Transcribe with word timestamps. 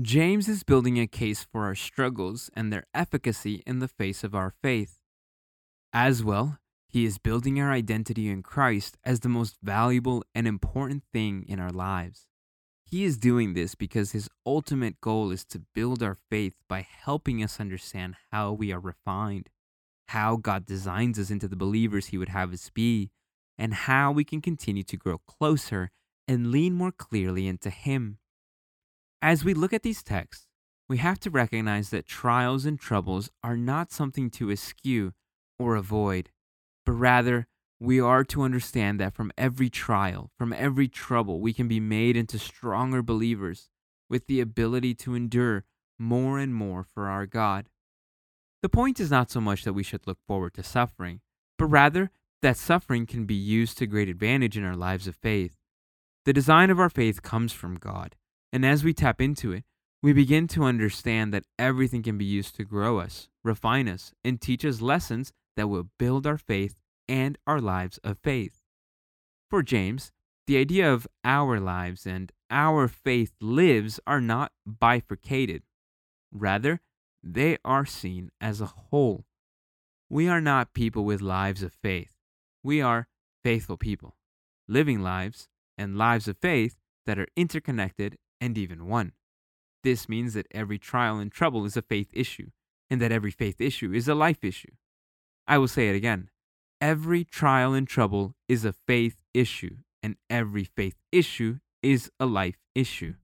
James 0.00 0.48
is 0.48 0.62
building 0.64 0.98
a 0.98 1.06
case 1.06 1.44
for 1.52 1.66
our 1.66 1.74
struggles 1.74 2.48
and 2.54 2.72
their 2.72 2.84
efficacy 2.94 3.62
in 3.66 3.78
the 3.78 3.88
face 3.88 4.24
of 4.24 4.34
our 4.34 4.54
faith. 4.62 5.00
As 5.92 6.24
well, 6.24 6.56
he 6.88 7.04
is 7.04 7.18
building 7.18 7.60
our 7.60 7.70
identity 7.70 8.30
in 8.30 8.42
Christ 8.42 8.96
as 9.04 9.20
the 9.20 9.28
most 9.28 9.58
valuable 9.62 10.24
and 10.34 10.46
important 10.46 11.02
thing 11.12 11.44
in 11.46 11.60
our 11.60 11.70
lives. 11.70 12.26
He 12.86 13.04
is 13.04 13.18
doing 13.18 13.52
this 13.52 13.74
because 13.74 14.12
his 14.12 14.30
ultimate 14.46 14.98
goal 15.02 15.30
is 15.30 15.44
to 15.46 15.62
build 15.74 16.02
our 16.02 16.16
faith 16.30 16.54
by 16.66 16.86
helping 16.88 17.42
us 17.42 17.60
understand 17.60 18.16
how 18.30 18.52
we 18.52 18.72
are 18.72 18.80
refined, 18.80 19.50
how 20.08 20.36
God 20.36 20.64
designs 20.64 21.18
us 21.18 21.30
into 21.30 21.48
the 21.48 21.56
believers 21.56 22.06
he 22.06 22.18
would 22.18 22.30
have 22.30 22.50
us 22.54 22.70
be, 22.70 23.10
and 23.58 23.74
how 23.74 24.10
we 24.10 24.24
can 24.24 24.40
continue 24.40 24.84
to 24.84 24.96
grow 24.96 25.18
closer 25.18 25.90
and 26.26 26.50
lean 26.50 26.72
more 26.72 26.92
clearly 26.92 27.46
into 27.46 27.68
him. 27.68 28.16
As 29.24 29.44
we 29.44 29.54
look 29.54 29.72
at 29.72 29.84
these 29.84 30.02
texts, 30.02 30.48
we 30.88 30.98
have 30.98 31.20
to 31.20 31.30
recognize 31.30 31.90
that 31.90 32.06
trials 32.06 32.66
and 32.66 32.76
troubles 32.78 33.30
are 33.44 33.56
not 33.56 33.92
something 33.92 34.28
to 34.30 34.50
eschew 34.50 35.12
or 35.60 35.76
avoid, 35.76 36.30
but 36.84 36.92
rather 36.92 37.46
we 37.78 38.00
are 38.00 38.24
to 38.24 38.42
understand 38.42 38.98
that 38.98 39.14
from 39.14 39.30
every 39.38 39.70
trial, 39.70 40.32
from 40.36 40.52
every 40.52 40.88
trouble, 40.88 41.40
we 41.40 41.52
can 41.52 41.68
be 41.68 41.78
made 41.78 42.16
into 42.16 42.36
stronger 42.36 43.00
believers 43.00 43.70
with 44.10 44.26
the 44.26 44.40
ability 44.40 44.92
to 44.96 45.14
endure 45.14 45.66
more 46.00 46.40
and 46.40 46.52
more 46.52 46.82
for 46.82 47.08
our 47.08 47.24
God. 47.24 47.68
The 48.60 48.68
point 48.68 48.98
is 48.98 49.10
not 49.10 49.30
so 49.30 49.40
much 49.40 49.62
that 49.62 49.72
we 49.72 49.84
should 49.84 50.04
look 50.04 50.18
forward 50.26 50.54
to 50.54 50.64
suffering, 50.64 51.20
but 51.58 51.66
rather 51.66 52.10
that 52.42 52.56
suffering 52.56 53.06
can 53.06 53.24
be 53.24 53.34
used 53.36 53.78
to 53.78 53.86
great 53.86 54.08
advantage 54.08 54.56
in 54.56 54.64
our 54.64 54.76
lives 54.76 55.06
of 55.06 55.14
faith. 55.14 55.58
The 56.24 56.32
design 56.32 56.70
of 56.70 56.80
our 56.80 56.90
faith 56.90 57.22
comes 57.22 57.52
from 57.52 57.76
God, 57.76 58.16
and 58.52 58.66
as 58.66 58.84
we 58.84 58.92
tap 58.92 59.20
into 59.20 59.52
it, 59.52 59.64
we 60.02 60.12
begin 60.12 60.48
to 60.48 60.64
understand 60.64 61.32
that 61.32 61.46
everything 61.58 62.02
can 62.02 62.18
be 62.18 62.24
used 62.24 62.56
to 62.56 62.64
grow 62.64 62.98
us, 62.98 63.28
refine 63.44 63.88
us, 63.88 64.12
and 64.24 64.40
teach 64.40 64.64
us 64.64 64.80
lessons 64.80 65.32
that 65.56 65.68
will 65.68 65.88
build 65.98 66.26
our 66.26 66.38
faith 66.38 66.80
and 67.08 67.38
our 67.46 67.60
lives 67.60 67.98
of 68.02 68.18
faith. 68.18 68.62
For 69.48 69.62
James, 69.62 70.10
the 70.46 70.58
idea 70.58 70.92
of 70.92 71.06
our 71.24 71.60
lives 71.60 72.06
and 72.06 72.32
our 72.50 72.88
faith 72.88 73.32
lives 73.40 74.00
are 74.06 74.20
not 74.20 74.52
bifurcated. 74.66 75.62
Rather, 76.32 76.80
they 77.22 77.58
are 77.64 77.86
seen 77.86 78.30
as 78.40 78.60
a 78.60 78.66
whole. 78.66 79.24
We 80.10 80.28
are 80.28 80.40
not 80.40 80.74
people 80.74 81.04
with 81.04 81.20
lives 81.22 81.62
of 81.62 81.72
faith. 81.72 82.16
We 82.62 82.82
are 82.82 83.06
faithful 83.44 83.76
people, 83.76 84.16
living 84.66 85.00
lives 85.00 85.48
and 85.78 85.96
lives 85.96 86.28
of 86.28 86.38
faith 86.38 86.76
that 87.06 87.18
are 87.18 87.28
interconnected 87.36 88.18
and 88.42 88.58
even 88.58 88.88
one. 88.88 89.12
This 89.84 90.08
means 90.08 90.34
that 90.34 90.48
every 90.50 90.78
trial 90.78 91.18
and 91.18 91.30
trouble 91.30 91.64
is 91.64 91.76
a 91.76 91.82
faith 91.82 92.10
issue, 92.12 92.48
and 92.90 93.00
that 93.00 93.12
every 93.12 93.30
faith 93.30 93.60
issue 93.60 93.92
is 93.92 94.08
a 94.08 94.16
life 94.16 94.42
issue. 94.42 94.72
I 95.46 95.58
will 95.58 95.68
say 95.68 95.88
it 95.88 95.94
again 95.94 96.28
Every 96.80 97.22
trial 97.22 97.72
and 97.72 97.86
trouble 97.86 98.34
is 98.48 98.64
a 98.64 98.72
faith 98.72 99.16
issue, 99.32 99.76
and 100.02 100.16
every 100.28 100.64
faith 100.64 100.96
issue 101.12 101.60
is 101.84 102.10
a 102.18 102.26
life 102.26 102.58
issue. 102.74 103.14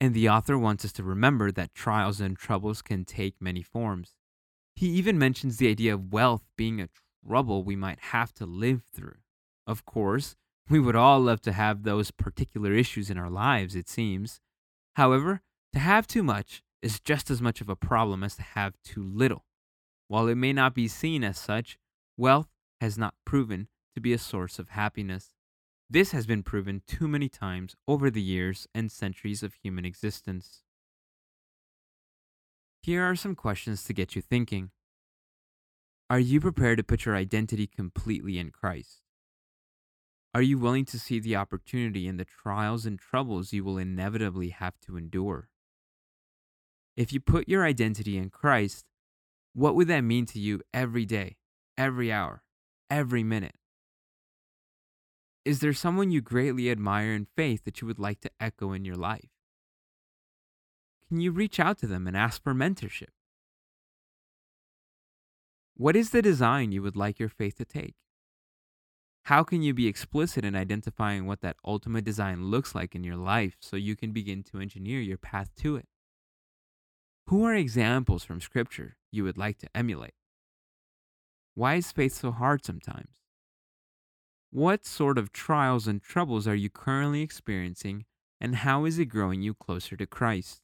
And 0.00 0.14
the 0.14 0.30
author 0.30 0.58
wants 0.58 0.86
us 0.86 0.92
to 0.92 1.02
remember 1.02 1.52
that 1.52 1.74
trials 1.74 2.18
and 2.18 2.36
troubles 2.36 2.80
can 2.80 3.04
take 3.04 3.42
many 3.42 3.60
forms. 3.62 4.14
He 4.74 4.86
even 4.92 5.18
mentions 5.18 5.58
the 5.58 5.68
idea 5.68 5.92
of 5.92 6.12
wealth 6.12 6.44
being 6.56 6.80
a 6.80 6.88
trouble 7.28 7.62
we 7.62 7.76
might 7.76 8.00
have 8.00 8.32
to 8.34 8.46
live 8.46 8.82
through. 8.94 9.18
Of 9.66 9.84
course, 9.84 10.34
we 10.70 10.80
would 10.80 10.96
all 10.96 11.20
love 11.20 11.40
to 11.42 11.52
have 11.52 11.82
those 11.82 12.10
particular 12.10 12.72
issues 12.72 13.10
in 13.10 13.18
our 13.18 13.30
lives, 13.30 13.74
it 13.74 13.88
seems. 13.88 14.40
However, 14.96 15.42
to 15.72 15.78
have 15.78 16.06
too 16.06 16.22
much 16.22 16.62
is 16.82 17.00
just 17.00 17.30
as 17.30 17.42
much 17.42 17.60
of 17.60 17.68
a 17.68 17.76
problem 17.76 18.22
as 18.22 18.36
to 18.36 18.42
have 18.42 18.74
too 18.84 19.02
little. 19.02 19.44
While 20.08 20.28
it 20.28 20.36
may 20.36 20.52
not 20.52 20.74
be 20.74 20.88
seen 20.88 21.22
as 21.24 21.38
such, 21.38 21.78
Wealth 22.16 22.48
has 22.80 22.98
not 22.98 23.14
proven 23.24 23.68
to 23.94 24.00
be 24.00 24.12
a 24.12 24.18
source 24.18 24.58
of 24.58 24.70
happiness. 24.70 25.34
This 25.90 26.12
has 26.12 26.26
been 26.26 26.42
proven 26.42 26.82
too 26.86 27.08
many 27.08 27.28
times 27.28 27.74
over 27.86 28.10
the 28.10 28.22
years 28.22 28.66
and 28.74 28.90
centuries 28.90 29.42
of 29.42 29.54
human 29.54 29.84
existence. 29.84 30.62
Here 32.82 33.02
are 33.02 33.16
some 33.16 33.34
questions 33.34 33.84
to 33.84 33.92
get 33.92 34.14
you 34.14 34.22
thinking. 34.22 34.70
Are 36.10 36.18
you 36.18 36.40
prepared 36.40 36.78
to 36.78 36.84
put 36.84 37.04
your 37.04 37.16
identity 37.16 37.66
completely 37.66 38.38
in 38.38 38.50
Christ? 38.50 39.02
Are 40.38 40.42
you 40.42 40.56
willing 40.56 40.84
to 40.84 41.00
see 41.00 41.18
the 41.18 41.34
opportunity 41.34 42.06
in 42.06 42.16
the 42.16 42.24
trials 42.24 42.86
and 42.86 42.96
troubles 42.96 43.52
you 43.52 43.64
will 43.64 43.76
inevitably 43.76 44.50
have 44.50 44.78
to 44.86 44.96
endure? 44.96 45.48
If 46.96 47.12
you 47.12 47.18
put 47.18 47.48
your 47.48 47.64
identity 47.64 48.16
in 48.16 48.30
Christ, 48.30 48.84
what 49.52 49.74
would 49.74 49.88
that 49.88 50.02
mean 50.02 50.26
to 50.26 50.38
you 50.38 50.62
every 50.72 51.04
day? 51.04 51.38
every 51.78 52.12
hour, 52.12 52.42
every 52.90 53.22
minute? 53.22 53.54
Is 55.44 55.60
there 55.60 55.72
someone 55.72 56.10
you 56.10 56.20
greatly 56.20 56.70
admire 56.70 57.14
in 57.14 57.28
faith 57.36 57.64
that 57.64 57.80
you 57.80 57.86
would 57.86 58.00
like 58.00 58.20
to 58.20 58.30
echo 58.38 58.72
in 58.72 58.84
your 58.84 58.96
life? 58.96 59.30
Can 61.08 61.20
you 61.20 61.30
reach 61.30 61.58
out 61.58 61.78
to 61.78 61.86
them 61.86 62.06
and 62.06 62.16
ask 62.16 62.42
for 62.42 62.52
mentorship? 62.52 63.14
What 65.74 65.96
is 65.96 66.10
the 66.10 66.20
design 66.20 66.72
you 66.72 66.82
would 66.82 66.96
like 66.96 67.20
your 67.20 67.28
faith 67.30 67.56
to 67.58 67.64
take? 67.64 67.94
How 69.24 69.44
can 69.44 69.62
you 69.62 69.74
be 69.74 69.86
explicit 69.86 70.44
in 70.44 70.56
identifying 70.56 71.26
what 71.26 71.42
that 71.42 71.56
ultimate 71.64 72.04
design 72.04 72.46
looks 72.46 72.74
like 72.74 72.94
in 72.94 73.04
your 73.04 73.16
life 73.16 73.56
so 73.60 73.76
you 73.76 73.94
can 73.94 74.12
begin 74.12 74.42
to 74.44 74.58
engineer 74.58 75.00
your 75.00 75.18
path 75.18 75.50
to 75.56 75.76
it? 75.76 75.86
Who 77.26 77.44
are 77.44 77.54
examples 77.54 78.24
from 78.24 78.40
Scripture 78.40 78.96
you 79.10 79.24
would 79.24 79.36
like 79.36 79.58
to 79.58 79.68
emulate? 79.74 80.14
Why 81.54 81.74
is 81.74 81.92
faith 81.92 82.14
so 82.14 82.30
hard 82.30 82.64
sometimes? 82.64 83.10
What 84.50 84.86
sort 84.86 85.18
of 85.18 85.32
trials 85.32 85.86
and 85.86 86.02
troubles 86.02 86.48
are 86.48 86.54
you 86.54 86.70
currently 86.70 87.20
experiencing, 87.20 88.06
and 88.40 88.56
how 88.56 88.86
is 88.86 88.98
it 88.98 89.06
growing 89.06 89.42
you 89.42 89.52
closer 89.52 89.94
to 89.96 90.06
Christ? 90.06 90.62